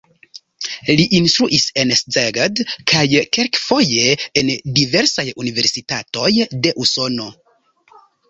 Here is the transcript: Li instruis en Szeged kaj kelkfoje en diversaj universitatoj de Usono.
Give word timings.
Li 0.99 1.03
instruis 1.17 1.65
en 1.81 1.91
Szeged 1.99 2.61
kaj 2.93 3.03
kelkfoje 3.37 4.17
en 4.43 4.49
diversaj 4.79 5.27
universitatoj 5.45 6.33
de 6.67 6.73
Usono. 6.87 7.29